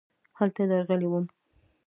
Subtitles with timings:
[0.37, 1.25] هلته درغلی وم.